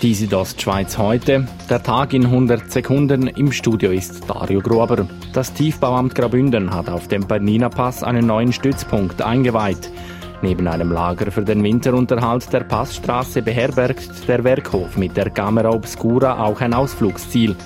Die 0.00 0.14
Südostschweiz 0.14 0.96
heute. 0.96 1.48
Der 1.68 1.82
Tag 1.82 2.12
in 2.12 2.26
100 2.26 2.70
Sekunden. 2.70 3.26
Im 3.26 3.50
Studio 3.50 3.90
ist 3.90 4.30
Dario 4.30 4.60
Gruber. 4.60 5.08
Das 5.32 5.52
Tiefbauamt 5.52 6.14
Grabünden 6.14 6.72
hat 6.72 6.88
auf 6.88 7.08
dem 7.08 7.26
Bernina 7.26 7.68
Pass 7.68 8.04
einen 8.04 8.24
neuen 8.24 8.52
Stützpunkt 8.52 9.20
eingeweiht. 9.20 9.90
Neben 10.40 10.68
einem 10.68 10.92
Lager 10.92 11.32
für 11.32 11.42
den 11.42 11.64
Winterunterhalt 11.64 12.52
der 12.52 12.60
Passstraße 12.60 13.42
beherbergt 13.42 14.28
der 14.28 14.44
Werkhof 14.44 14.96
mit 14.96 15.16
der 15.16 15.30
Camera 15.30 15.70
Obscura 15.70 16.44
auch 16.44 16.60
ein 16.60 16.74
Ausflugsziel. 16.74 17.56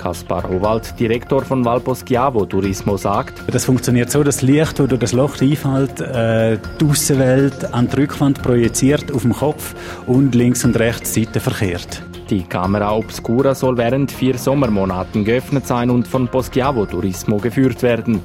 Kaspar 0.00 0.48
Howald, 0.48 0.98
Direktor 0.98 1.42
von 1.42 1.62
Valposchiavo 1.62 2.46
Turismo, 2.46 2.96
sagt, 2.96 3.42
Das 3.52 3.66
funktioniert 3.66 4.10
so, 4.10 4.22
dass 4.22 4.40
Licht, 4.40 4.78
das 4.78 4.88
durch 4.88 4.98
das 4.98 5.12
Loch 5.12 5.38
einfällt, 5.42 6.00
äh, 6.00 6.56
die 6.80 6.84
Aussenwelt 6.86 7.74
an 7.74 7.86
die 7.86 7.96
Rückwand 7.96 8.42
projiziert 8.42 9.12
auf 9.12 9.22
dem 9.22 9.34
Kopf 9.34 9.74
und 10.06 10.34
links 10.34 10.64
und 10.64 10.78
rechts 10.78 11.12
Seite 11.14 11.38
verkehrt. 11.38 12.02
Die 12.30 12.44
Camera 12.44 12.96
Obscura 12.96 13.54
soll 13.54 13.76
während 13.76 14.10
vier 14.10 14.38
Sommermonaten 14.38 15.22
geöffnet 15.22 15.66
sein 15.66 15.90
und 15.90 16.08
von 16.08 16.28
Poschiavo 16.28 16.86
Turismo 16.86 17.36
geführt 17.36 17.82
werden. 17.82 18.22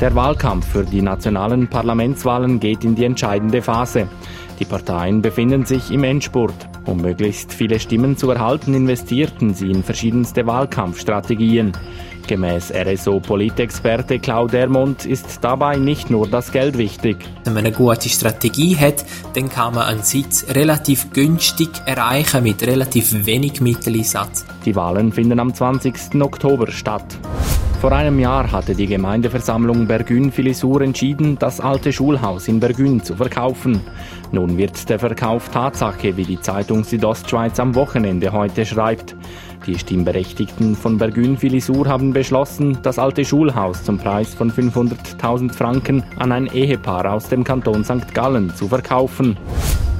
Der 0.00 0.14
Wahlkampf 0.14 0.66
für 0.66 0.82
die 0.82 1.02
nationalen 1.02 1.68
Parlamentswahlen 1.68 2.58
geht 2.58 2.84
in 2.84 2.94
die 2.94 3.04
entscheidende 3.04 3.60
Phase. 3.60 4.08
Die 4.58 4.64
Parteien 4.64 5.20
befinden 5.20 5.66
sich 5.66 5.90
im 5.90 6.04
Endspurt. 6.04 6.54
Um 6.86 7.02
möglichst 7.02 7.52
viele 7.52 7.78
Stimmen 7.78 8.16
zu 8.16 8.30
erhalten, 8.30 8.72
investierten 8.72 9.52
sie 9.52 9.70
in 9.70 9.82
verschiedenste 9.82 10.46
Wahlkampfstrategien. 10.46 11.72
Gemäß 12.26 12.72
RSO-Politexperte 12.72 14.20
Claude 14.20 14.58
Ermont 14.60 15.04
ist 15.04 15.40
dabei 15.42 15.76
nicht 15.76 16.08
nur 16.08 16.26
das 16.26 16.50
Geld 16.50 16.78
wichtig. 16.78 17.18
Wenn 17.44 17.52
man 17.52 17.66
eine 17.66 17.74
gute 17.74 18.08
Strategie 18.08 18.78
hat, 18.78 19.04
dann 19.34 19.50
kann 19.50 19.74
man 19.74 19.84
einen 19.84 20.02
Sitz 20.02 20.46
relativ 20.48 21.12
günstig 21.12 21.68
erreichen 21.84 22.42
mit 22.42 22.66
relativ 22.66 23.26
wenig 23.26 23.60
Mitteleinsatz. 23.60 24.46
Die 24.64 24.74
Wahlen 24.74 25.12
finden 25.12 25.40
am 25.40 25.52
20. 25.52 26.22
Oktober 26.22 26.70
statt. 26.70 27.18
Vor 27.80 27.92
einem 27.92 28.18
Jahr 28.18 28.52
hatte 28.52 28.74
die 28.74 28.86
Gemeindeversammlung 28.86 29.86
Bergün-Filisur 29.86 30.82
entschieden, 30.82 31.38
das 31.38 31.60
alte 31.60 31.94
Schulhaus 31.94 32.46
in 32.46 32.60
Bergün 32.60 33.02
zu 33.02 33.16
verkaufen. 33.16 33.80
Nun 34.32 34.58
wird 34.58 34.90
der 34.90 34.98
Verkauf 34.98 35.48
Tatsache, 35.48 36.14
wie 36.18 36.24
die 36.24 36.38
Zeitung 36.38 36.84
Südostschweiz 36.84 37.58
am 37.58 37.74
Wochenende 37.74 38.32
heute 38.32 38.66
schreibt. 38.66 39.16
Die 39.66 39.78
Stimmberechtigten 39.78 40.76
von 40.76 40.98
Bergün-Filisur 40.98 41.88
haben 41.88 42.12
beschlossen, 42.12 42.76
das 42.82 42.98
alte 42.98 43.24
Schulhaus 43.24 43.82
zum 43.82 43.96
Preis 43.96 44.34
von 44.34 44.52
500.000 44.52 45.50
Franken 45.50 46.04
an 46.18 46.32
ein 46.32 46.48
Ehepaar 46.48 47.10
aus 47.10 47.30
dem 47.30 47.44
Kanton 47.44 47.82
St. 47.82 48.12
Gallen 48.12 48.54
zu 48.54 48.68
verkaufen. 48.68 49.38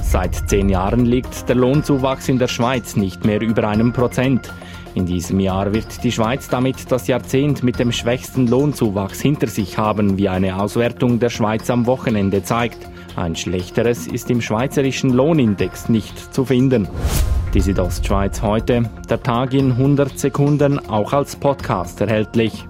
Seit 0.03 0.51
zehn 0.51 0.69
Jahren 0.69 1.07
liegt 1.07 1.49
der 1.49 1.57
Lohnzuwachs 1.57 2.29
in 2.29 2.39
der 2.39 2.49
Schweiz 2.49 2.97
nicht 2.97 3.25
mehr 3.25 3.41
über 3.41 3.67
einem 3.67 3.95
Prozent. 3.95 4.53
In 4.95 5.07
diesem 5.07 5.39
Jahr 5.39 5.73
wird 5.73 6.03
die 6.03 6.11
Schweiz 6.11 6.49
damit 6.49 6.91
das 6.91 7.07
Jahrzehnt 7.07 7.63
mit 7.63 7.79
dem 7.79 7.93
schwächsten 7.93 8.49
Lohnzuwachs 8.49 9.21
hinter 9.21 9.47
sich 9.47 9.79
haben, 9.79 10.19
wie 10.19 10.29
eine 10.29 10.61
Auswertung 10.61 11.21
der 11.21 11.31
Schweiz 11.31 11.71
am 11.71 11.87
Wochenende 11.87 12.43
zeigt. 12.43 12.89
Ein 13.15 13.37
schlechteres 13.37 14.07
ist 14.09 14.31
im 14.31 14.41
schweizerischen 14.41 15.11
Lohnindex 15.11 15.89
nicht 15.89 16.35
zu 16.35 16.45
finden. 16.45 16.89
Die 17.55 17.61
Südostschweiz 17.61 18.43
heute, 18.43 18.91
der 19.09 19.23
Tag 19.23 19.55
in 19.55 19.73
100 19.73 20.19
Sekunden, 20.19 20.79
auch 20.89 21.13
als 21.13 21.37
Podcast 21.37 22.01
erhältlich. 22.01 22.67